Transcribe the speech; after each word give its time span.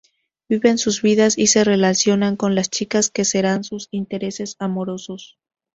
Viven 0.49 0.79
sus 0.79 1.03
vidas 1.03 1.37
y 1.37 1.45
se 1.45 1.63
relacionan 1.63 2.35
con 2.35 2.55
las 2.55 2.71
chicas 2.71 3.11
que 3.11 3.23
serán 3.23 3.63
sus 3.63 3.87
intereses 3.91 4.55
amorosos. 4.57 5.37